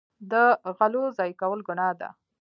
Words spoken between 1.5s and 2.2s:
ګناه ده.